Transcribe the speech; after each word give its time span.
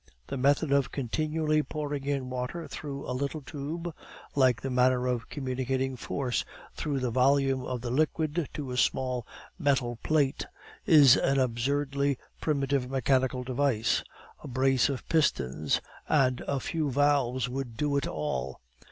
The 0.25 0.35
method 0.35 0.71
of 0.71 0.91
continually 0.91 1.61
pouring 1.61 2.05
in 2.05 2.31
water 2.31 2.67
through 2.67 3.07
a 3.07 3.13
little 3.13 3.43
tube, 3.43 3.93
like 4.33 4.59
the 4.59 4.71
manner 4.71 5.05
of 5.05 5.29
communicating 5.29 5.95
force 5.95 6.43
through 6.73 6.99
the 7.01 7.11
volume 7.11 7.63
of 7.63 7.81
the 7.81 7.91
liquid 7.91 8.49
to 8.55 8.71
a 8.71 8.77
small 8.77 9.27
metal 9.59 9.97
plate, 9.97 10.43
is 10.87 11.17
an 11.17 11.39
absurdly 11.39 12.17
primitive 12.39 12.89
mechanical 12.89 13.43
device. 13.43 14.03
A 14.43 14.47
brace 14.47 14.89
of 14.89 15.07
pistons 15.07 15.81
and 16.09 16.41
a 16.47 16.59
few 16.59 16.89
valves 16.89 17.47
would 17.47 17.77
do 17.77 17.95
it 17.95 18.07
all. 18.07 18.59